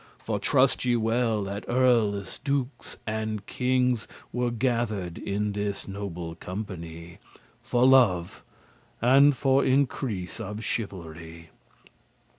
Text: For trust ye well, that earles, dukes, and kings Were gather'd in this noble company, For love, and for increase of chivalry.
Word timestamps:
For 0.17 0.39
trust 0.39 0.83
ye 0.83 0.95
well, 0.95 1.43
that 1.43 1.63
earles, 1.67 2.39
dukes, 2.43 2.97
and 3.05 3.45
kings 3.45 4.07
Were 4.33 4.49
gather'd 4.49 5.19
in 5.19 5.51
this 5.51 5.87
noble 5.87 6.33
company, 6.33 7.19
For 7.61 7.85
love, 7.85 8.43
and 8.99 9.37
for 9.37 9.63
increase 9.63 10.39
of 10.39 10.63
chivalry. 10.63 11.51